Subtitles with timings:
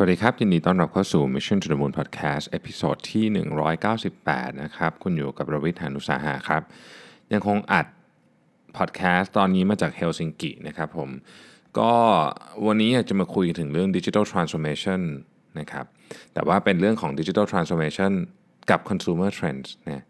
[0.00, 3.24] สวัสดีครับ ยินดีต้อนรับเข้าสู่ Mission to the Moon Podcast episode ที่
[3.94, 6.62] 198 นะครับ คุณอยู่กับรวิทยานุสาหะครับ
[7.32, 7.86] ยังคงอัด
[8.76, 11.10] พอดแคสต์ตอนนี้มาจากเฮลซิงกินะครับผม
[11.78, 11.92] ก็
[12.66, 15.00] วันนี้อยากจะมาคุยถึงเรื่อง Digital Transformation
[15.58, 15.84] นะครับ
[16.34, 18.12] แต่ว่าเป็นเรื่องของ Digital Transformation
[18.70, 20.04] กับ Consumer Trends นะ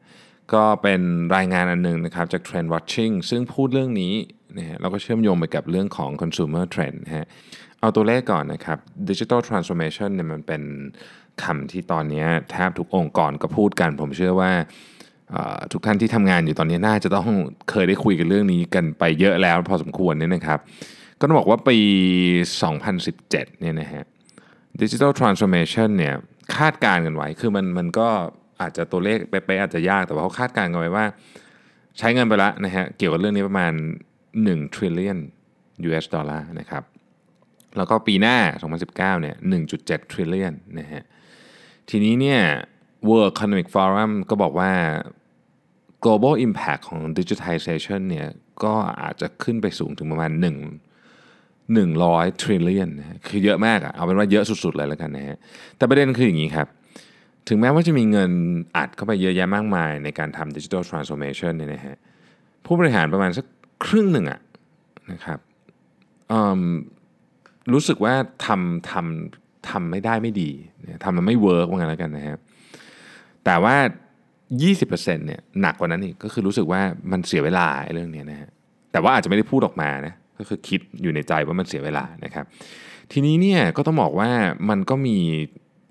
[0.52, 1.00] ก็เป็น
[1.36, 4.14] รายงานอันหนึ่งนะครับจาก Trend Watching ซึ่งพูดเรื่องนี้
[4.58, 7.26] นะฮะแล้วก็เชื่อมโยงไปกับเรื่องของ Consumer Trend นะฮะ
[7.80, 10.62] เอาตัวเลขก่อนนะครับ Digital Transformation เนี่ยมันเป็น
[11.42, 14.52] คำที่ตอนนี้แทบทุกองค์กรก็พูดกัน ผมเชื่อว่า
[15.72, 17.28] ทุกท่านที่ทำงานอยู่ตอนนี้น่าจะต้อง
[17.70, 20.58] เคยได้คุยกันเรื่องนี้กันไปเยอะแล้วพอสมควรเนี่ยนะครับ
[21.20, 21.78] ก็ต้องบอกว่าปี
[22.68, 24.04] 2017 เนี่ยนะฮะ
[24.80, 26.14] Digital Transformation เนี่ย
[26.56, 28.08] คาดการณ์กันไว้ คือมันมันก็
[28.60, 31.04] อาจจะตัวเลขเป๊ะๆอาจจะยากแต่ว่าเขาคาดการณ์กันไว้ว่า
[31.98, 33.72] ใช้เงินไปแล้วนะฮะเกี่ยวกับเรื่องนี้ประมาณ
[34.24, 35.18] 1 trillion
[35.88, 36.82] US ดอลลาร์นะครับ
[37.78, 38.36] แล้วก็ปีหน้า
[38.76, 39.36] 2019 เนี่ย
[39.74, 41.02] 1.7 trillion นะฮะ
[41.88, 42.40] ทีนี้เนี่ย
[43.08, 44.72] World Economic Forum ก็บอกว่า
[46.04, 48.28] global impact ของ digitization เนี่ย
[48.64, 55.36] ก็อาจจะขึ้นไปสูงถึงประมาณ 1 100 trillion นะฮะคือเยอะมากอะเอาเป็นว่าเยอะสุดๆ เลยแล้วกันนะฮะ
[55.76, 56.66] แต่ประเด็นคืออย่างนี้ครับ
[57.48, 58.30] ถึงแม้ว่าจะมีเงิน
[58.76, 61.96] อัดเข้าไปเยอะแยะมากมายในการทำ digital transformation เนี่ยนะฮะ
[62.64, 63.46] ผู้บริหารประมาณสัก
[63.86, 64.40] ครึ่งหนึ่งอะ
[65.12, 65.38] นะครับ
[66.32, 66.62] อืม
[67.72, 68.14] รู้สึกว่า
[68.46, 70.50] ทำทำทำไม่ได้ไม่ดี
[71.04, 72.38] ทำมันไม่เวิร์กว่างั้นแล้วกันนะครับ
[73.44, 73.76] แต่ว่า
[74.52, 76.80] 20%เนี่ยหนักกว่านั้นอีกก็คือรู้สึกว่า
[77.12, 78.48] มันเสียเวลาไอ้เรื่องนี้นะฮะ
[78.92, 82.44] แต่ว่าอาจจะไม่ได้พูดออกมานะก็คือคิดอยู่ในใจว่ามันเสียเวลานะครับ
[83.12, 84.30] ทีนี้เนี่ยก็ต้องบอกว่า
[84.70, 85.18] มันก็มี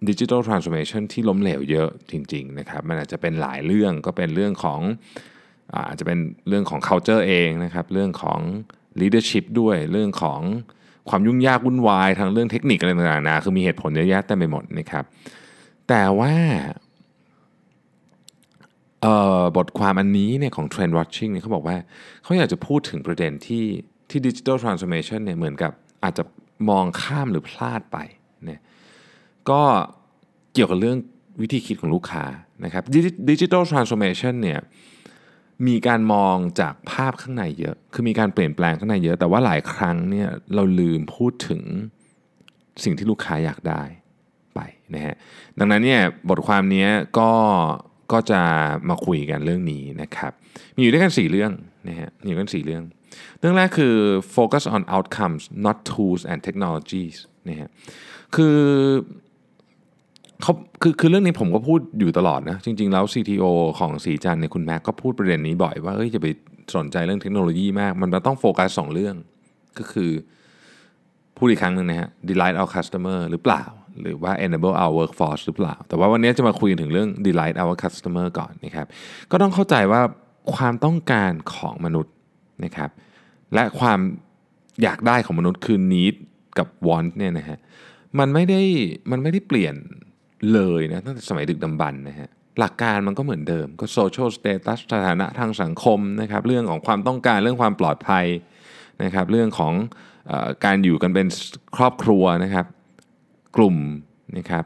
[0.10, 4.80] ดิจิทัลทรานส์โอมชันที่ล้มเหลวเยอะจริงๆนะครับมันอาจจะเป็นหลายเรื่องก็เป็นเรื่องของ
[5.88, 8.40] อาจจะเป็นเรื่องของ culture เองนะครับ เรื่องของ
[9.02, 10.42] leadership ด้วยเรื่องของ
[11.10, 15.04] ความยุ่งยากวุ่นวายทางเรื่องเทคนิคอะไรต่างๆนะคือมีเหตุผลเยอะแยะเต็มไปหมดนะครับ
[15.90, 16.34] แต่ว่า
[19.58, 21.78] บทความอันนี้เนี่ยของ Trend Watching เนี่ยเขาบอกว่า
[22.24, 23.66] เขาอยากจะพูดถึงประเด็นที่
[24.10, 25.72] ที่ Digital Transformation เนี่ยเหมือนกับ
[26.04, 26.24] อาจจะ
[26.70, 27.98] มองข้ามหรือพลาดไป
[28.46, 28.62] เนี่ย
[29.50, 29.62] ก็
[30.54, 30.98] เกี่ยวกับเรื่อง
[31.42, 32.26] วิธีคิดของลูกค้า
[32.66, 32.84] นะครับ
[33.30, 34.60] Digital Transformation เนี่ย
[35.68, 41.62] มีการมองจากภาพข้างในเยอะ คือมีการเปลี่ยนแปลงข้างในเยอะ แต่ว่าหลายครั้งเนี่ยเราลืมพูดถึง
[42.84, 43.84] สิ่งที่ลูกค้าอยากได้
[44.56, 44.60] ไป
[44.94, 45.16] นะฮะ
[45.60, 46.88] ดังนั้นเนี่ยบทความนี้
[47.20, 47.32] ก็
[48.12, 48.42] ก็จะ
[48.90, 50.32] มาคุยกันเรื่องนี้นะครับ
[50.76, 51.52] มีอยู่ด้วยกัน 4 เรื่อง
[51.88, 52.84] นะฮะ มีอยู่ด้วยกัน4เรื่อง
[53.40, 53.96] เรื่องแรกคือ
[54.36, 57.18] focus on outcomes not tools and technologies
[57.50, 57.70] นะฮะ
[58.36, 58.58] คือ
[60.42, 63.46] เขาคือคือเรื่องนี้ผมก็พูดอยู่ตลอดนะ จริง ๆ แล้ว CTO
[63.80, 66.28] ของสีจันเนี่ยคุณแม็กก็พูดประเด็นนี้บ่อยว่าเอ้ยจะไป
[66.76, 69.16] สนใจเรื่องเทคโนโลยีมาก มันต้องโฟกัสสองเรื่อง
[69.78, 70.12] ก็คือ
[71.38, 73.64] พูดอีกครั้งหนึ่งนะฮะ delight our customer หรือเปล่า
[74.02, 78.88] หรือว่า enable our workforce หรือเปล่า แต่ว่าวันนี้จะมาคุยถึงเรื่อง delight our customer ก่อนนะครับ
[79.32, 80.02] ก็ต้องเข้าใจว่า
[80.56, 82.14] ความต้องการของมนุษย์
[82.64, 82.90] นะครับ
[83.54, 84.00] และความ
[84.84, 86.16] อยากได้ของมนุษย์คือ need
[86.58, 87.58] กับ want เนี่ยนะฮะ
[88.20, 88.62] มันไม่ได้
[89.12, 89.76] มันไม่ได้เปลี่ยน
[90.54, 98.26] เลยนะตั้งแต่สมัยดึกดำบรรพ์นะฮะหลักการมันก็เหมือนเดิมก็ social status สถานะทางสังคมนะครับเรื่องของความต้องการเรื่องความปลอดภัย
[99.04, 99.74] นะครับเรื่องของ
[100.32, 100.34] อ
[100.66, 101.28] การอยู่กันเป็น
[101.76, 102.66] ครอบครัวนะครับ
[103.58, 103.78] กลุ่ม
[104.38, 104.66] นะครับ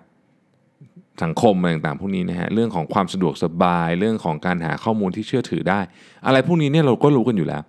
[1.23, 5.79] สังคมอะไรต่างๆพวกนี้นะฮะเรื่องของความสะดวกสบาย เรื่องของการหาข้อมูลที่เชื่อถือได้
[6.25, 7.63] อะไรพวกนี้เนี่ยเราก็รู้กันอยู่แล้ว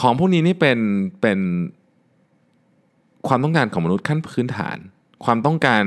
[0.00, 0.78] ของพวกนี้นี่เป็น
[1.20, 1.38] เป็น
[3.28, 4.76] ความต้องการของมนุษย์ขั้นพื้นฐาน
[5.24, 5.84] ความต้องการ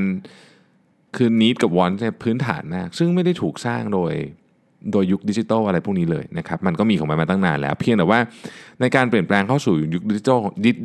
[1.16, 4.14] คือ need กับ want เนี่ยพื้นฐานมาก ซึ่งไม่ได้ถูกสร้างโดย
[4.92, 8.20] โดยยุคดิจิทัลอะไรพวกนี้เลยนะครับ มันก็มีของมันมาตั้งนานแล้ว เพียงแต่ว่า
[8.82, 10.40] ในการเปลี่ยนแปลงเข้าสู่ยุคดิจิทัล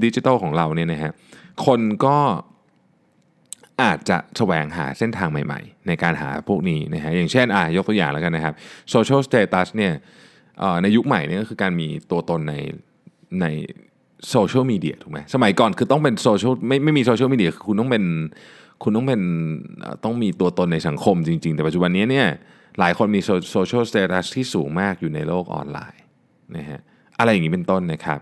[0.04, 1.12] ดิจิทัลของเราเนี่ยนะฮะ
[1.66, 2.16] คนก็
[3.82, 8.54] อาจจะแสวงหาเส้นทางใหม่ๆ ในการหาพวกนี้นะฮะอย่างเช่นอะยกตัวอย่างแล้วกันนะครับ
[8.94, 9.92] social status เนี่ย
[10.82, 12.54] ในยุคใหม่นี่ก็คือการมีตัวตนใน
[13.40, 13.46] ใน
[14.30, 18.04] โซเชียลมีเดียถูกไหมสมัยก่อนคือต้องเป็นโซเชียลไม่ไม่มีโซเชียลมีเดียคือคุณต้องเป็น
[18.84, 19.22] คุณต้องเป็น
[20.04, 22.28] ต้องมีตัวตนในสังคมจริง ๆ แต่ปัจจุบันนี้เนี่ย
[22.78, 23.20] หลายคนมี
[23.50, 26.02] social status ที่สูงมากอยู่ในโลกออนไลน์
[26.56, 26.80] นะฮะ
[27.18, 28.20] อะไรอย่างนี้เป็นต้นนะครับ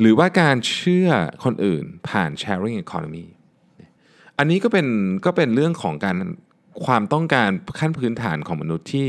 [0.00, 1.08] หรือว่าการเชื่อ
[1.44, 3.26] คนอื่นผ่าน sharing economy
[4.38, 4.86] อันนี้ก็เป็น
[5.24, 6.16] ก็เป็นเรื่องของการ
[6.84, 9.06] ความต้องการขั้นพื้นฐานของมนุษย์ที่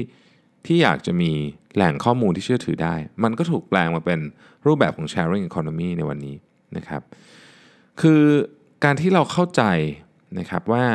[0.66, 1.32] ที่อยากจะมี
[1.76, 4.20] แหล่งข้อมูลที่เชื่อถือได้ มันก็ถูกแปลงมาเป็น
[4.66, 6.36] รูปแบบของ sharing economy ในวันนี้
[6.78, 7.02] นะครับ
[8.02, 8.22] คือ
[8.84, 9.64] การที่เราเข้าใจ
[10.40, 10.86] นะครับว่า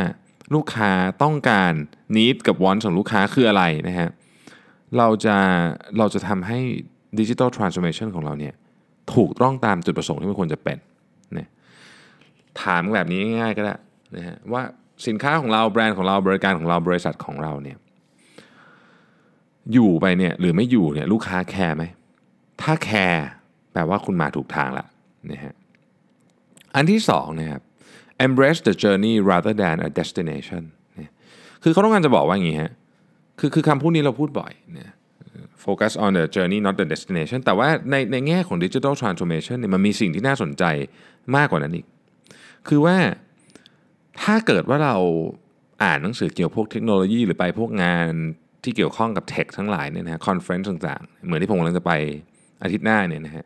[0.54, 0.90] ลูกค้า
[1.22, 1.72] ต้องการ
[2.16, 4.08] need กับ want ของลูกค้าคืออะไรนะฮะ
[4.98, 5.36] เราจะ
[5.98, 6.58] เราจะทำให้
[7.19, 8.54] digital transformation ของเราเนี่ย
[9.14, 10.78] ถูกต้องตามจุดประสงค์ที่มันควรจะเป็น
[11.38, 11.48] นะ
[12.62, 13.75] ถามแบบนี้ง่ายๆก็ได้
[14.16, 14.62] นะฮะว่า
[15.06, 17.78] สินค้าของเราแบรนด์ของเราบริการของเราบริษัทของเราเนี่ย
[19.72, 21.84] อยู่ไปเนี่ยหรือไม่อยู่เนี่ยลูกค้าแคร์ไหม
[22.62, 23.25] ถ้าแคร์
[23.72, 24.86] แปลว่าคุณมาถูกทางละ
[25.31, 25.54] นะฮะ
[26.75, 27.62] อันที่สองนะครับ
[28.26, 30.62] embrace the journey rather than a destination
[30.99, 31.08] นี่
[31.62, 32.72] คือเขาต้องการจะบอกว่าอย่างนี้ฮะ
[33.38, 34.93] คือคือคำพูดนี้เราพูดบ่อยเนี่ย
[35.64, 40.64] focus on the journey not the destination แต่ว่าในในแง่ของ digital transformation เนี่ยมันมีสิ่งที่น่าสนใจ
[41.37, 41.87] มากกว่านั้นอีก
[42.69, 42.96] คือว่า
[44.22, 44.96] ถ้าเกิดว่าเรา
[45.84, 48.12] อ่านหนังสือเกี่ยวพวกเทคโนโลยีหรือไปพวกงาน
[48.64, 51.93] ที่เกี่ยวข้องกับ tech ทั้งหลายเนี่ยนะฮะ conference ต่างๆ เหมือนที่ผมกำลังจะไป
[52.62, 53.44] อาทิตย์หน้าเนี่ยนะฮะ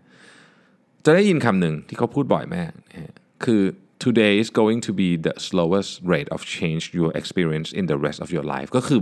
[1.05, 3.13] จะได้ยินคำหนึ่งที่เขาพูดบ่อยมากนะฮะ
[3.45, 3.63] คือ
[4.07, 8.19] today is going to be the slowest rate of change you experience in the rest
[8.25, 9.01] of your life ก็คือ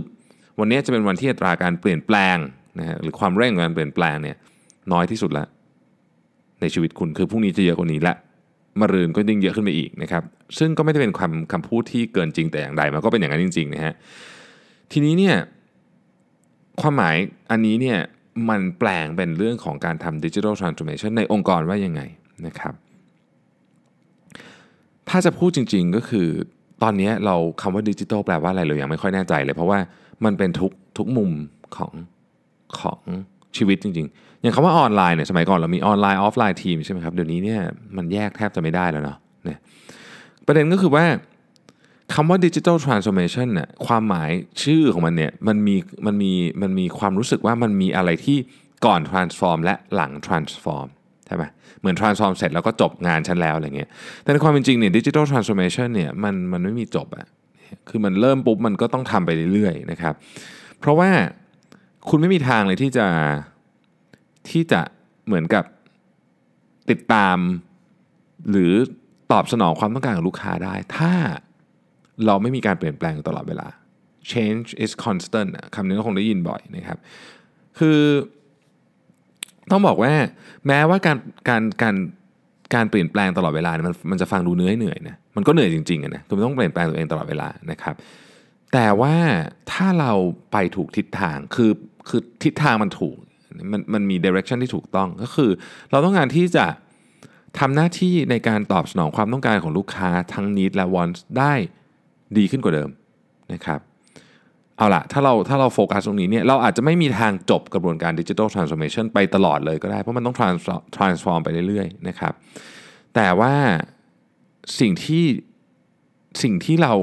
[0.59, 2.37] วันนี้จะเป็นวันที่อัตราการเปลี่ยนแปลง
[2.79, 4.37] นะฮะหรือความเร่งของการเปลี่ยนแปลงเนี่ย
[4.93, 5.47] น้อยที่สุดแล้ว
[6.61, 8.15] ในชีวิตคุณคือพรุ่งนี้จะเยอะกว่านี้ละ
[8.79, 10.23] มารืนก็ยิ่งเยอะขึ้นไปอีกนะครับ
[10.59, 13.93] ซึ่งก็ไม่ได้เป็นคำคำพูดที่เกินจริงแต่อย่างใดมันก็เป็นอย่างนั้นจริงๆนะฮะ
[14.91, 15.35] ทีนี้เนี่ย
[16.81, 17.15] ความหมาย
[17.51, 17.99] อันนี้เนี่ย
[18.49, 22.01] มันแปลงเป็นเรื่องของการทำดิจิทัลทรานส์โอมชันในองค์กรว่ายังไง
[22.45, 22.73] นะครับ
[25.09, 26.27] ถ้าจะพูดจริง ๆก็คือ
[26.83, 29.79] ตอนนี้เราคำว่าดิจิทัลแปลว่าอะไรเรายังไม่ค่อยแน่ใจเลย เพราะว่า
[30.25, 31.31] มันเป็นทุกทุกมุม
[31.75, 31.93] ของ
[32.79, 33.01] ของ
[33.57, 37.61] ชีวิตจริง ๆ อย่างคำว่าออนไลน์เนี่ยสมัยก่อนเรามีออนไลน์ออฟไลน์ทีมใช่ไหมครับเดี๋ยวนี้เนี่ย
[37.97, 39.59] มันแยกแทบจะไม่ได้แล้วเนาะเนี่ย
[40.45, 41.05] ประเด็นก็คือว่า
[42.13, 44.29] คำว่า digital transformation เนี่ยความหมาย
[44.63, 45.75] ชื่อของมันเนี่ยมันมี
[46.05, 48.37] มันมีมันมีความรู้สึกว่ามันมีอะไรที่
[48.85, 50.87] ก่อน transform และหลัง transform
[51.27, 51.43] ใช่ไหม
[51.79, 53.89] เหมือน transform เสร็จแล้วก็จบงานฉันแล้วอะไรเงี้ย
[54.23, 57.27] แต่ในความเป็นจริงเนี่ย digital transformation เนี่ยมันมันไม่มีจบอะ
[57.89, 60.13] คือมันเริ่มปุ๊บมันก็ต้องทำไปเรื่อยๆนะครับ
[60.79, 61.09] เพราะว่า
[62.09, 63.07] คุณไม่มีทางเลยที่จะ
[64.49, 64.81] ที่จะ
[65.27, 65.63] เหมือนกับ
[66.89, 67.37] ติดตาม
[68.51, 68.73] หรือ
[69.31, 71.11] ตอบสนองความต้องการของลูกค้าได้ ถ้า
[72.25, 73.67] เราไม่มีการเปลี่ยนแปลงตลอดเวลา
[74.31, 76.97] change is constant คำนี้ก็คงได้ยินบ่อยนะครับ
[77.79, 77.99] คือ
[79.71, 80.13] ต้องบอกว่า
[80.67, 81.17] แม้ว่าการ
[81.49, 81.95] การการ
[82.75, 87.95] การเปลี่ยนแปลงตลอดเวลามันมันจะฟังดูเหนื่อยเหนื่อยนะมันก็เหนื่อยจริงๆนะคุณต้องเปลี่ยนแปลงตัวเองตลอดเวลานะครับ
[88.73, 89.15] แต่ว่า
[89.71, 90.11] ถ้าเรา
[90.51, 91.71] ไปถูกทิศทางคือ
[92.09, 93.15] คือทิศทางมันถูก
[93.71, 95.51] มันมันมี direction ที่ถูกต้องก็คือ
[95.91, 96.65] เราต้องการที่จะ
[97.59, 101.53] ทำหน้าที่ในการตอบสนองความต้องการของลูกค้าทั้ง need และ wants ได้
[102.37, 102.89] ดีขึ้นกว่าเดิม
[103.53, 103.79] นะครับ
[104.77, 110.35] เอาละถ้าเราถ้าเราโฟกัสตรงนี้เนี่ยเราอาจจะไม่มีทางจบกระบวนการดิจิทัลทรานส์โอมชันไปตลอดเลยก็ได้ เพราะมันต้อง
[110.97, 112.33] transform ไปเรื่อยๆนะครับ
[113.15, 113.53] แต่ว่า
[114.79, 115.25] สิ่งที่
[116.43, 116.93] สิ่งที่เรา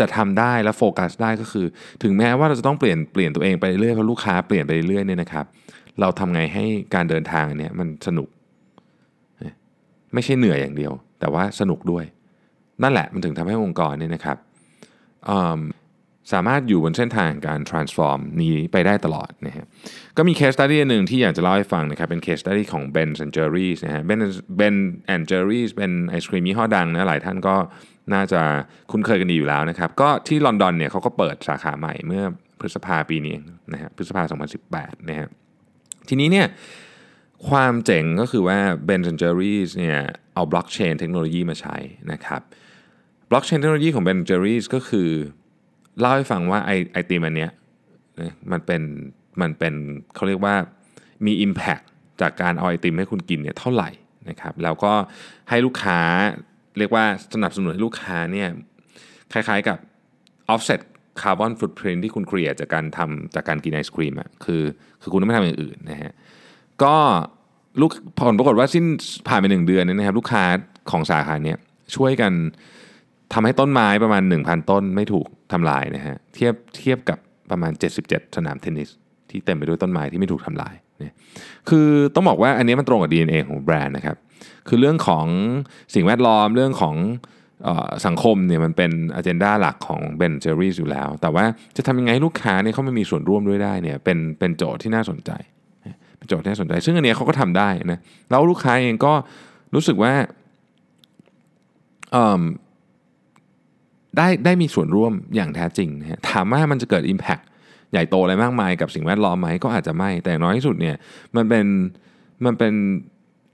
[0.00, 1.66] จะทำได้และโฟกัสได้ก็คือ
[2.02, 5.46] ถึงแม้ว่าเราจะต้องเปลี่ยนเปลี่ยนตัวเองไปเรื่อยเพราะลูกค้าเปลี่ยนไปเรื่อยเนี่ยนะครับ
[6.00, 6.64] เราทำไงให้
[6.94, 8.28] การเดินทางเนี่ยมันสนุก
[10.14, 12.04] ไม่ใช่เหนื่อยอย่างเดียว แต่ว่าสนุกด้วย
[12.82, 14.36] นั่นแหละมันถึงทำให้องค์กรเนี่ยนะครับ
[16.32, 19.66] สามารถอยู่บนเส้นทางการ transform นี้ไปได้ตลอดนะฮะ
[20.16, 24.20] ก็มี case study หนึ่งที่อยากจะเล่าให้ฟังนะครับ เป็น case study ของ Ben and Jerry's นะฮะ Ben
[24.60, 24.76] Ben
[25.14, 27.56] and Jerry's เป็นไอศครีมยี่ห้อดังนะหลายท่านก็
[28.14, 28.40] น่าจะ
[28.90, 32.24] คุ้นเคยกันดีอยู่แล้วนะครับ ก็ที่ลอนดอนเนี่ยเขาก็เปิดสาขาใหม่เมื่อ
[32.60, 33.36] พฤษภาปีนี้
[33.72, 34.22] นะฮะพฤษภา
[34.66, 35.28] 2018 นะฮะ
[36.08, 36.46] ทีนี้เนี่ย
[37.48, 38.58] ความเจ๋งก็คือว่า
[38.88, 39.98] Ben and Jerry's เนี่ย
[40.34, 41.76] เอาบล็อกเชนเทคโนโลยีมาใช้
[42.12, 42.42] นะครับ
[43.30, 45.10] บล็อกเชนเทคโนโลยีของ Ben Jerry's ก็คือ
[46.00, 47.50] เล่าให้ฟังว่าไอไอติมอันเนี้ย
[48.52, 48.82] มันเป็น
[49.40, 49.74] มันเป็น
[50.14, 50.54] เขาเรียกว่า
[51.26, 51.84] มี Impact
[52.20, 53.90] จากการเอาไอติมให้คุณกินเนี่ยเท่าไหร่
[54.28, 54.92] นะครับแล้วก็
[55.50, 56.00] ให้ลูกค้า
[56.78, 57.04] เรียกว่า
[57.34, 58.48] สนับสนุนให้ลูกค้าเนี่ย
[59.32, 59.78] คล้ายๆกับ
[60.52, 60.80] offset
[61.22, 64.62] carbon footprint ที่คุณเครียดจากการทำจากการกินไอศครีมอะคือ
[65.02, 66.12] คือคุณต้องไม่ทำอย่างอื่นนะฮะ
[66.82, 66.94] ก็
[67.80, 68.84] ลูกผลปรากฏว่าสิ้น
[69.28, 70.44] ผ่านไปหนึ่งเดือนนะครับลูกค้า
[70.90, 71.58] ของสาขาเนี่ย
[71.96, 72.32] ช่วยกัน
[73.32, 77.18] ทำให้ต้นไม้ประมาณ 1,000 ต้นไม่ถูกทำลายนะฮะเทียบเทียบกับ
[77.50, 77.72] ประมาณ
[78.04, 78.88] 77 สนามเทนนิส
[79.30, 81.14] ที่เต็มไปด้วยต้นไม้ที่ไม่ถูกทำลายเนี่ย
[81.68, 84.16] คือต้องบอกว่าอันนี้มันตรงกับ DNA ของแบรนด์นะครับ
[84.68, 85.26] คือเรื่องของ
[85.94, 86.96] สิ่งแวดล้อมเรื่องของ
[88.06, 91.44] สังคมเนี่ยมันเป็นอ g e n d a หลักของเบนเจอรี่อยู่แล้ว แต่ว่า
[91.76, 95.30] จะทำยังไงให้ลูกค้าเนี่ยเขาไม่มีส่วนร่วมด้วยได้เนี่ยเป็นเป็นโจทย์ที่น่าสนใจ
[96.18, 97.98] เป็นโจทย์ที่น่าสนใจ ซึ่งอันนี้เขาก็ทำได้นะ
[98.30, 99.12] แล้วลูกค้าเองก็
[99.74, 100.12] รู้สึกว่า
[104.16, 107.44] ได้ได้มีส่วนร่วมอย่างแท้จริงนะฮะถามว่ามันจะเกิด Impact
[107.92, 110.96] ใหญ่โตอะไรมากมายกับสิ่งแวดล้อมไหมก็อาจจะไม่ แต่น้อยที่สุดเนี่ย
[111.36, 111.66] มันเป็น
[112.44, 112.74] มันเป็น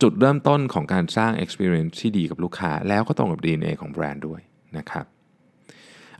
[0.03, 4.41] จุดเริ่มต้นของการสร้าง experience ที่ดีกับลูกค้า แล้วก็ตรงกับ DNA ของแบรนด์ด้วย
[4.79, 5.07] นะครับ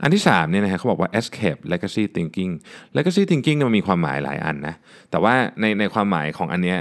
[0.01, 2.51] อันที่3เนี่ยนะฮะเขาบอกว่า escape legacy thinking
[2.97, 4.75] legacy thinking มันมีความหมายหลายอันนะ
[5.11, 6.79] แต่ว่าในในความหมายของอันเนี้ย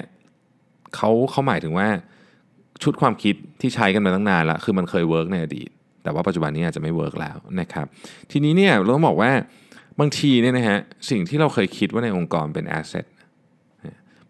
[0.97, 1.89] เขาเขาหมายถึงว่า
[2.83, 5.71] ชุดความคิดที่ใช้กันมาตั้งนานแล้วคือมันเคย work ในอดีต
[6.07, 7.87] แต่ว่าปัจจุบันนี้อาจจะไม่ work แล้วนะครับ
[8.31, 9.31] ทีนี้เนี่ยเราต้องบอกว่า
[10.01, 10.79] บางทีเนี่ยนะฮะ
[11.11, 13.07] สิ่งที่เราเคยคิดว่าในองค์กรเป็น asset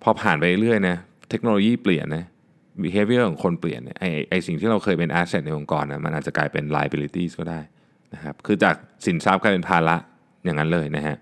[0.03, 0.97] พอผ่านไปเรื่อยๆนะ
[1.31, 2.25] เทคโนโลยีเปลี่ยนนะ
[2.83, 7.61] behavior ของคนเปลี่ยนไอไอสิ่งที่เราเคยเป็น asset ในองค์กรนะมันอาจจะกลายเป็น liabilities ก็ได้
[8.15, 8.75] นะครับคือจาก
[9.07, 9.97] สินทรัพย์กลายเป็นภาระ
[10.45, 11.17] อย่างนั้นเลยนะฮะ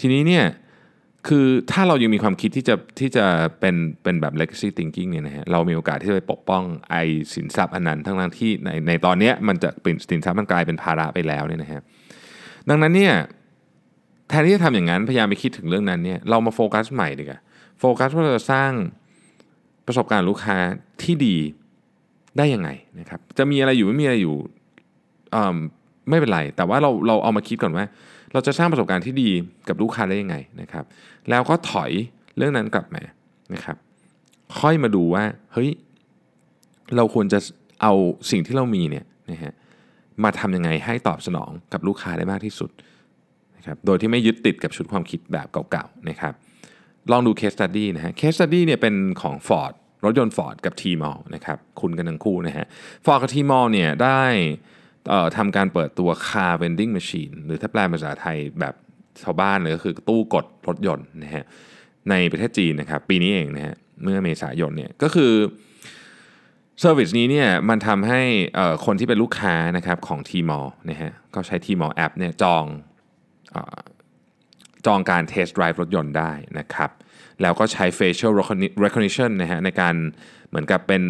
[0.00, 0.44] ทีนี้เนี่ย
[1.28, 3.24] คือถ้าเรายังมีความคิดที่จะที่จะ
[3.60, 6.96] เป็นเป็นแบบ legacy thinking เนี่ยนะฮะเรามีโอกาสที่จะไปปกป้องไอ
[7.34, 11.80] สินทรัพย์อันนั้นทั้งทั้งที่ในในตอนเนี้ยมันจะเป็นสินทรัพย์มันกลายเป็นภาระไปแล้วเนี่ยนะฮะ
[12.68, 13.14] ดังนั้นเนี่ย
[14.28, 17.40] แทนที่จะทำอย่างนั้นพยายามไปคิดถึงเรื่องนั้นเนี่ยเรามาโฟกัสใหม่ดีกว่า
[17.80, 18.72] โฟกัสว่าเราจะสร้าง
[19.86, 20.56] ประสบการณ์ลูกค้า
[21.02, 21.36] ที่ดี
[22.38, 22.68] ได้ยังไง
[23.00, 24.36] นะครับจะมีอะไรอยู่ไม่มีอะไรอยู่
[26.08, 27.84] ไม่เป็นไร แต่ว่าเราเราเอามาคิดก่อนว่า
[28.36, 29.30] เราจะสร้างประสบการณ์ที่ดี
[29.68, 30.84] กับลูกค้าได้ยังไงนะครับ
[31.30, 31.90] แล้วก็ถอย
[32.36, 33.02] เรื่องนั้นกลับมา
[33.54, 33.76] นะครับ
[34.60, 35.70] ค่อยมาดูว่าเฮ้ย
[36.96, 37.38] เราควรจะ
[37.82, 37.92] เอา
[38.30, 39.52] สิ่งที่เรามีเนี่ยนะฮะ
[40.24, 42.70] มาทำยังไงให้ตอบสนองกับลูกค้าได้มากที่สุด
[43.56, 46.34] นะครับโดยที่ไม่ยึดติดกับชุดความคิดแบบเก่าๆนะครับ
[47.10, 49.72] ลองดู case study นะฮะ case study เนี่ยเป็นของ Ford
[50.04, 52.66] รถยนต์ Ford กับ T-Mall นะครับคุณกันทั้งคู่นะฮะ
[53.04, 54.22] Ford กับ T-Mall เนี่ยได้
[55.36, 58.74] ทำการเปิดตัว car vending machine หรือถ้าแปลภาษาไทยแบบ
[59.22, 61.44] ชาวบ้านเลยก็คือตู้กดรถยนต์นะฮะ
[62.10, 65.32] ในประเทศจีนนะครับปีนี้เองนะฮะเมื่อเมษายนเนี่ยก็คือ
[66.80, 68.22] service นี้เนี่ยมันทำให้
[68.86, 72.64] คนที่เป็นลูกค้านะครับของ T-Mall นะฮะก็ใช้ T-Mall แอปเนี่ยจอง
[74.86, 76.90] จองการ test drive รถยนต์ได้นะครับ
[77.42, 78.32] แล้วก็ใช้ facial
[78.84, 79.94] recognition นะฮะในการ
[80.48, 81.02] เหมือนกับเป็น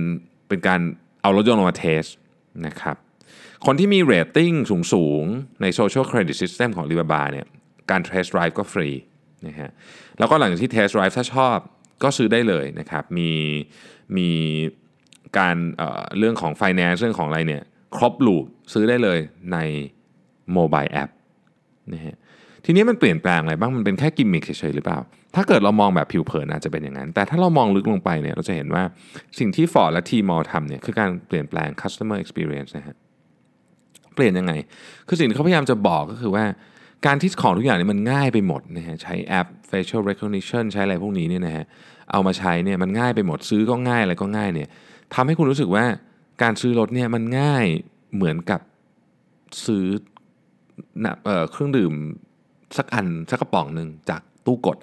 [0.48, 0.80] เป็นการ
[1.22, 2.04] เอารถยนต์มาเทส
[2.66, 2.96] นะครับ
[3.66, 7.46] คนที่มี rating สูงสูง ๆ ใน social credit system ของ Alibaba เนี่ย
[7.90, 8.90] การ test drive ก็ฟรี
[9.46, 9.70] นะฮะ
[10.18, 11.56] แล้วก็หลังจากที่ test drive ถ้าชอบ
[12.02, 13.30] ก็ซื้อได้เลยนะครับ มี
[14.16, 14.30] มี
[15.38, 17.62] การเเรื่องของ finance เรื่องของอะไรเนี่ย
[17.96, 19.18] ครบลูปซื้อได้เลย
[19.52, 19.58] ใน
[20.56, 21.10] mobile app
[21.94, 22.16] นะฮะ
[22.64, 24.98] ทีนี้มันเปลี่ยนแปลงอะไรบ้าง มันเป็นแค่กิมมิคเฉยๆหรือเปล่า
[25.34, 28.82] ถ้าเกิดเรามองแบบผิวเผินอาจจะเป็นอย่างนั้น แต่ถ้าเรามองลึกลงไปเนี่ยเราจะเห็นว่า
[29.38, 32.96] สิ่งที่ Ford และ T-Mall ทำเนี่ยคือการเปลี่ยนแปลง customer experience นะฮะ
[34.16, 34.52] เปลี่ยนยังไง
[35.08, 36.44] คือสิ่งที่เขาพยายามจะบอกก็คือว่า
[37.06, 41.64] การที่ของทุกอย่างนี่มันง่ายไปหมดนะฮะใช้แอป facial recognition ใช้อะไรพวกนี้เนี่ยนะฮะ
[42.12, 44.68] เอามาใช้เนี่ยมันง่ายไปหมดซื้อก็ง่ายอะไรก็ง่ายเนี่ย
[45.14, 45.84] ทำให้คุณรู้สึกว่า
[46.42, 47.66] การซื้อรถเนี่ยมันง่าย
[48.14, 48.60] เหมือนกับ
[49.66, 49.84] ซื้อ
[51.50, 51.92] เครื่องดื่ม
[52.76, 54.78] สักอันสักกระป๋องหนึ่งจากตู้กด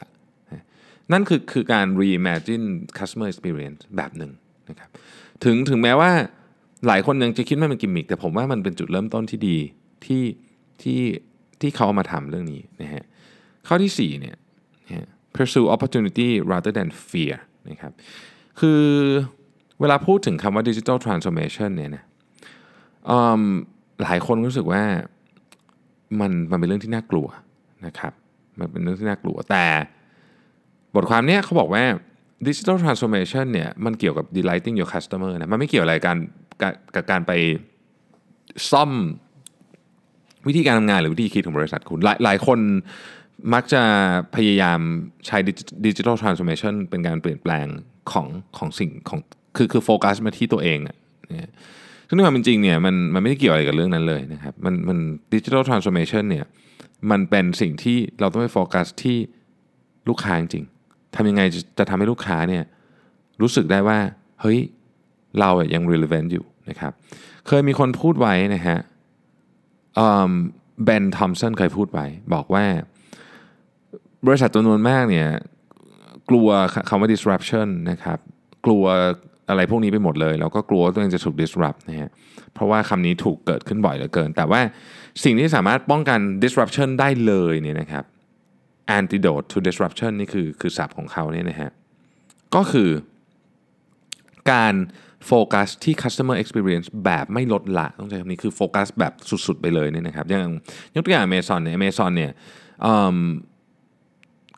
[1.12, 4.32] นั่นคือคือการ reimagine customer experience แบบหนึ่ง
[4.70, 4.90] นะครับ
[5.44, 6.12] ถึงถึงแม้ว่า
[6.88, 9.58] หลายคนยังจะคิดว่ามันกิมมิคแต่ผมว่ามันเป็นจุดเริ่มต้นที่ดี
[10.06, 10.24] ที่
[10.82, 11.02] ที่
[11.62, 13.04] ที่เขาเอามาทำเรื่องนี้นะฮะ
[13.68, 14.36] ข้อที่4เนี่ย
[15.36, 17.36] pursue opportunity rather than fear
[17.70, 17.92] นะครับ
[18.60, 18.82] คือ
[19.80, 22.04] เวลาพูดถึงคำว่า digital transformation เนี่ยนะ
[24.04, 24.84] หลายคนรู้สึกว่า
[26.20, 27.28] มันมันเป็นเรื่องที่น่ากลัว
[27.86, 28.14] นะครับ
[28.60, 29.66] มันเป็นเรื่องที่น่ากลัวแต่
[30.96, 31.84] บทความนี้เขาบอกว่า
[32.48, 36.16] digital transformation เนี่ยมันเกี่ยวกับ delighting your customer นะมันไม่เกี่ยวอะไรกัน
[36.96, 37.32] กับการไป
[38.72, 38.92] ซ่อม
[40.48, 42.60] วิธีการทำงานหรือวิธีคิดของบริษัทคุณ หลายหลายคน
[43.54, 43.84] มักจะ
[44.36, 44.80] พยายาม
[45.28, 45.38] ใช้
[45.86, 47.68] ดิจิทัลทรานส์โอมชันเป็นการเปลี่ยนแปลง
[48.12, 49.20] ของของสิ่งของ
[49.58, 50.98] คือคือโฟกัสมาที่ตัวเองอะ
[52.08, 54.98] ซึ่งในความเป็นจริงเนี่ยมันมันไม่ได้เกี่ยวอะไรกับเรื่องนั้นเลยนะครับมันมัน
[55.34, 56.46] ดิจิทัลทรานส์โอมชันเนี่ย
[57.12, 59.18] มันเป็นสิ่งที่เราต้องไปโฟกัสที่
[60.10, 60.66] ลูกค้าจริง
[61.16, 61.42] ทำยังไง
[61.78, 62.64] จะทำให้ลูกค้าเนี่ย
[63.42, 64.00] รู้สึกได้ว่า
[64.42, 64.60] เฮ้ย
[65.40, 66.92] เรายัง relevant อยู่นะครับ
[67.48, 68.78] เคยมีคนพูดไว้นะฮะ
[70.84, 72.66] เบนทอมสันเคยพูดไว้ บอกว่า
[74.28, 75.28] บริษัทจำนวนมากเนี่ย
[76.30, 76.48] กลัว
[76.90, 78.20] คำว่า disruption นะครับ
[78.66, 78.84] กลัว
[79.50, 82.10] อะไรพวกนี้ไปหมดเลย แล้วก็กลัวตัวเองจะถูก disrupt นะฮะ
[82.54, 84.62] เพราะว่าคำนี้ถูกเกิดขึ้นบ่อยเหลือเกิน แต่ว่า
[85.24, 88.04] สิ่งที่สามารถป้องกัน disruption ได้เลยเนี่ยนะครับ
[88.98, 91.70] antidote to disruption นี่คือคือศัพท์ของเขาเนี่ยนะฮะ
[92.56, 92.90] ก็คือ
[94.52, 94.74] การ
[95.28, 100.54] โฟกัสที่ customer experience แบบไม่ลดละต้องใช้คำนี้คือโฟกัสแบบสุดๆ ไปเลยเนี่ยนะครับอย่าง
[100.96, 102.32] ยกตัวอย่าง Amazon เนี่ย Amazon เนี่ย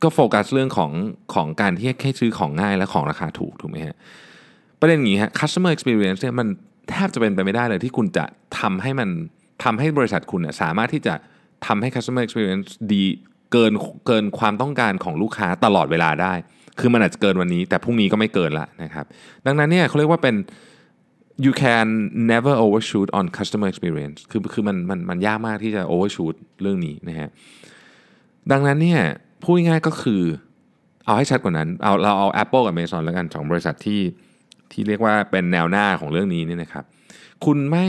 [0.03, 0.91] ก็โฟกัสเรื่องของ
[1.33, 3.95] ของการที่แค่ซื้อของง่ายและของราคาถูกถูกไหมฮะ
[4.79, 6.47] ประเด็นอย่างนี้ฮะ customer experience เนี่ยมัน
[6.89, 8.25] แทบจะเป็นไปไม่ได้เลยที่คุณจะ
[8.59, 9.09] ทำให้มัน
[9.63, 11.13] ทำให้บริษัทคุณสามารถที่จะ
[11.67, 13.03] ทำให้ customer experience ดี
[13.51, 13.73] เกิน
[14.07, 16.33] เกินความต้องการของลูกค้าตลอดเวลาได้
[16.79, 19.05] คือมันอาจจะเกินวันนี้ แต่พรุ่งนี้ก็ไม่เกินละนะครับ
[19.45, 20.35] ดังนั้นเนี่ยเขาเรียกว่าเป็น
[21.45, 21.87] you can
[22.31, 27.29] never overshoot on customer experience คือคือมันมันมันยากมากที่จะ overshoot เรื่องนี้นะฮะ
[28.51, 29.01] ดังนั้นเนี่ย
[29.43, 30.21] พูดง่ายก็คือ
[31.05, 34.01] เอาให้ชัดกว่านั้น เอาเราเอา Apple กับ Amazon แล้วกันสองบริษัทที่
[34.71, 36.85] ที่เรียกว่าเป็นแนวหน้าของเรื่องนี้นี่นะครับ
[37.45, 37.85] คุณไม่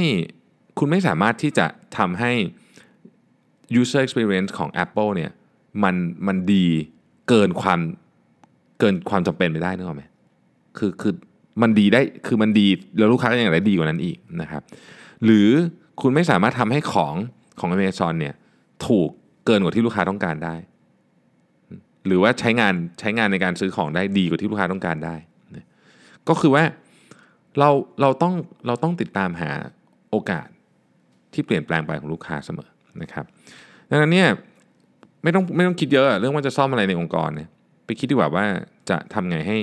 [0.78, 1.66] คุณไม่สามารถที่จะ
[1.98, 2.32] ทำให้
[3.80, 5.30] user experience ของ Apple เนี่ย
[5.82, 5.94] มัน
[6.26, 6.66] มันดี
[7.28, 7.80] เกินความ
[8.78, 10.04] เกินความจำเป็นไปได้นึกออกไหม
[10.78, 11.12] คือคือ
[11.62, 12.66] มันดีได้คือมันดี
[12.98, 14.62] แล้วลูกค้าก็ยังได้ดีกว่านั้นอีกนะครับ
[15.24, 15.48] หรือ
[16.00, 17.14] คุณไม่สามารถทำให้ของ
[17.58, 18.34] ของ Amazon เนี่ย
[18.86, 19.08] ถูก
[19.46, 20.54] เกินกว่าที่ลูกค้าต้องการได้
[22.06, 25.16] หรือว่าใช้งานใช้งานในการซื้อของได้ดีกว่าที่ลูกค้าต้องการได้
[26.28, 26.64] ก็คือว่า
[27.58, 28.34] เราเราต้อง
[28.66, 29.50] เราต้องติดตามหา
[30.10, 30.46] โอกาส
[31.32, 32.68] ที่เปลี่ยนแปลงไปของลูกค้าเสมอ
[33.02, 33.24] นะครับ
[33.90, 34.28] ดังนั้นเนี่ย
[35.22, 37.48] ไม่ต้องไม่ต้องคิดเยอะเรื่องว่าจะซ่อมอะไรในองค์กรเนี่ย
[37.86, 38.44] ไปคิดดีกว่าว่า
[38.90, 39.58] จะทำไงให้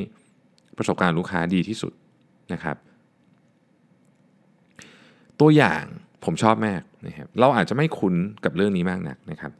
[0.78, 1.94] ประสบการณ์ลูกค้าดีที่สุด
[2.54, 2.78] นะครับ
[5.40, 5.84] ตัวอย่าง
[6.24, 8.16] ผมชอบมากนะครับเราอาจจะไม่คุ้น
[8.46, 9.52] กับเรื่องนี้มากนักนะครับ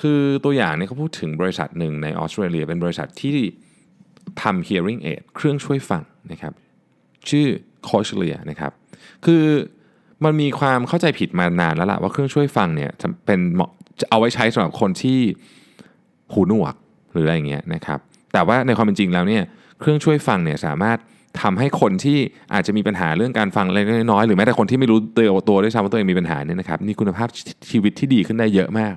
[0.00, 3.36] คือตัวอย่างเนี่ยเขาพูดถึงบริษัทหนึ่งในออสเตรเลีย เป็นบริษัทที่
[4.42, 6.02] ทำ hearing aid เครื่องช่วยฟัง
[6.32, 6.52] นะครับ
[7.28, 7.46] ชื่อ
[7.88, 8.72] c o c h l e a นะครับ
[9.24, 9.44] คือ
[10.24, 15.18] มันมีความเข้าใจผิดมานานแล้วล่ะว่าเครื่องช่วยฟังเนี่ยจะเป็นเหมาะจะเอาไว้ใช้สำหรับคนที่
[16.32, 16.74] หูหนวก
[17.12, 18.00] หรืออะไรเงี้ยนะครับ
[18.32, 19.42] แต่ว่าในความเป็นจริงแล้วเนี่ย
[19.80, 20.98] เครื่องช่วยฟังเนี่ยสามารถ
[21.42, 22.18] ทำให้คนที่
[22.54, 27.28] อาจจะมีปัญหาเรื่องการฟังเล็กน้อยหรือแม้แต่คนที่ไม่รู้ตัวตัวด้วยซ้ำว่าตัวเองมีปัญหาเนี่ยนะครับมีคุณภาพ
[27.70, 28.94] ชีวิตที่ดีขึ้นได้เยอะมาก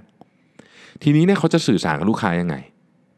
[1.04, 2.56] ทีนี้เนี่ยเขาจะสื่อสารกับลูกค้ายังไง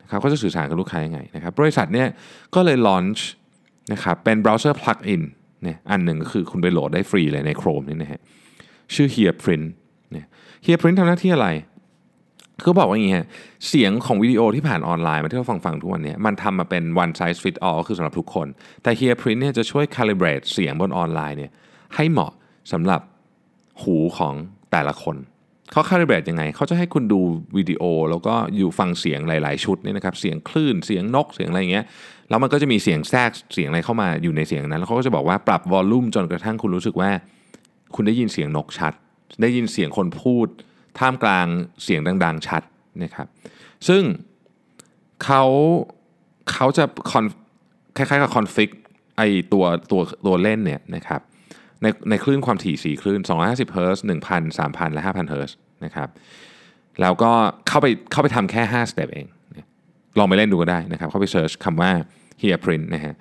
[0.01, 2.07] นะครับเขาจะสื่อสารกับลูกค้ายังไงนะครับบริษัทเนี่ย
[2.55, 3.27] ก็เลย launch
[3.93, 5.23] นะครับเป็น browser plug-in
[5.63, 8.19] เนี่ยอันหนึ่งก็คือคุณไปโหลดได้ฟรีเลยใน Chrome นี่นะฮะ
[8.95, 9.67] ชื่อ HearPrint
[10.11, 10.25] เนี่ย
[10.65, 11.47] HearPrint ทำหน้าที่อะไร
[12.63, 13.27] เขาบอกว่าอย่างนี้ฮะ
[13.67, 18.47] เสียงของวิดีโอที่ผ่านออนไลน์มาที่เราฟังฟังทุกวันนี้มันทำมาเป็น one size fit all คือสำหรับทุกคน
[18.83, 21.51] แต่ HearPrint เนี่ยจะช่วย calibrate เสียงบนออนไลน์เนี่ย
[21.95, 22.31] ให้เหมาะ
[22.71, 23.01] สำหรับ
[23.81, 24.33] หูของ
[24.71, 25.15] แต่ละคน
[25.71, 27.21] เขา calibrate ยังไง เขาจะให้คุณดู
[27.57, 31.85] วิดีโอ แล้วก็อยู่ฟังเสียงหลาย ๆ ชุดนี่นะครับ เสียงคลื่น เสียงนก เสียงอะไรอย่างเงี้ย
[32.29, 37.09] แล้วมันก็จะมีเสียงแทรก เสียงอะไรเข้ามาอยู่ในเสียงนั้น แล้วเขาก็จะบอกว่าปรับวอลลุ่มจนกระทั่งคุณรู้สึกว่า
[37.95, 38.93] คุณได้ยินเสียงนกชัด
[39.41, 40.47] ได้ยินเสียงคนพูด
[40.99, 41.47] ท่ามกลาง
[41.83, 42.61] เสียงดัง ๆ ชัด
[43.03, 43.27] นะครับ
[43.87, 44.03] ซึ่ง
[45.23, 45.43] เขา
[46.51, 47.25] เขาจะคอน
[47.97, 48.69] คล้ายๆกับ config
[49.17, 49.21] ไอ
[49.53, 51.21] ตัวตัวตัวเล่นเนี่ยนะครับ
[51.81, 55.55] ในในคลื่นความถี่ 4 คลื่น 250เฮิร์ตซ์1,000 3,000 และ 5,000เฮิร์ตซ์
[55.85, 56.09] นะครับ
[57.01, 57.31] แล้วก็
[57.67, 59.27] เข้าไปเข้าไปทำแค่ 5 step เอง
[60.17, 61.91] ลองไปเล่นดูก็ได้นะครับ เข้าไป search คำว่า
[62.41, 63.13] HearPrint นะฮะ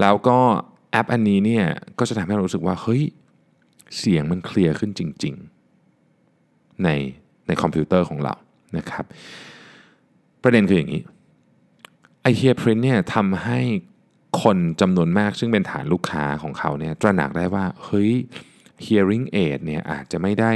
[0.00, 0.38] แล้วก็
[0.90, 1.64] แอปอันนี้เนี่ย
[1.98, 3.02] ก็จะทำให้เรารู้สึกว่า เฮ้ย
[3.98, 5.55] เสียงมันเคลียร์ขึ้นจริง ๆ
[6.84, 6.90] ใน
[7.46, 8.34] ในคอมพิวเตอร์ของเรา
[8.76, 9.04] นะครับ
[10.42, 11.02] ประเด็นคืออย่างนี้
[12.22, 13.60] ไอ HearPrint เนี่ยทำให้
[14.42, 18.12] คนจำนวนมากซึ่งเป็นฐานลูกค้าของเขาเนี่ยตระหนักได้ว่า เฮ้ย
[18.86, 20.52] hearing aid เนี่ยอาจจะไม่ได้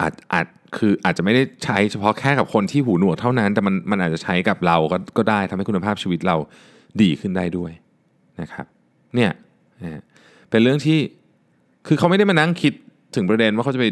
[0.00, 6.36] อาจอาจคืออาจจะไม่ได้ใช้เฉพาะแค่กับคนที่หูหนวกเท่านั้น แต่มันมันอาจจะใช้กับเราก็ก็ได้ทำให้คุณภาพชีวิตเรา
[7.02, 7.72] ดีขึ้นได้ด้วย
[8.40, 8.66] นะครับ
[9.14, 9.30] เนี่ย
[10.50, 10.98] เป็นเรื่องที่
[11.86, 12.72] คือเขาไม่ได้มานั่งคิด
[13.16, 13.86] ถึงประเด็นว่าเขาจะไป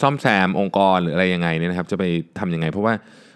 [0.00, 2.04] ซ่อมแซมองค์กรหรืออะไรยังไงเนี่ยนะครับ จะไป
[2.38, 2.94] ทำยังไง เพราะว่า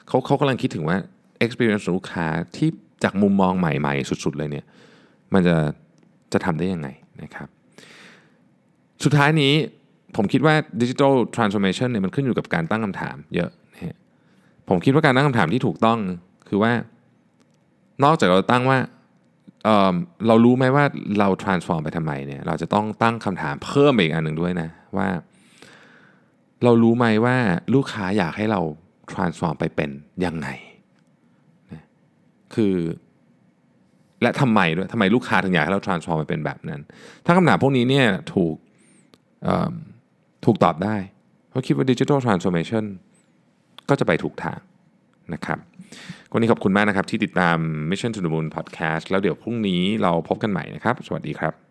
[0.09, 0.97] เขาเขากำลังคิดถึงว่า
[1.45, 2.27] experience ของลูกค้า
[2.57, 2.69] ที่
[3.05, 4.65] จากมุมมองใหม่ ๆ สุด ๆ เลยเนี่ย
[5.35, 5.57] มันจะ
[6.33, 6.89] จะทำได้ยังไง
[7.23, 7.49] นะครับ
[9.05, 9.55] สุดท้ายนี้
[10.17, 13.97] ผมคิดว่าดิจิทัลทรานส์โอมชันเนี่ยมันขึ้นอยู่กับการตั้งคำถามเยอะนะ
[14.69, 15.99] ผมคิดว่าการตั้งคำถามที่ถูกต้อง
[16.49, 16.73] คือว่า
[18.05, 18.79] นอกจากเราตั้งว่า
[19.65, 20.85] เเรารู้ไหมว่า
[21.21, 25.09] เรา transform ไปทำไมเนี่ยเราจะต้องตั้งคำถามเพิ่มอีกอันหนึ่งด้วยนะว่า
[26.65, 27.37] เรารู้ไหมว่า
[27.75, 28.61] ลูกค้าอยากให้เรา
[29.13, 29.91] transform ไปเป็น
[30.25, 30.49] ยังไง
[32.55, 32.75] คือ
[34.23, 36.81] และทำไมด้วยทำไมลูกค้าถึงอยากให้เรา transform ไปเป็นแบบนั้น
[37.25, 38.55] ถ้าคำถามพวกนี้เนี่ยถูก
[40.45, 40.97] ถูกตอบได้
[41.49, 42.85] เพราะคิดว่า digital transformation
[43.89, 44.61] ก็จะไปถูกทาง
[45.35, 45.59] นะครับ
[46.33, 47.59] วันนี้ขอบคุณมากนะครับที่ติดตาม
[47.91, 51.68] Mission to the Moon Podcast แล้วเดี๋ยวพรุ่งนี้เราพบกันใหม่นะครับ สวัสดีครับ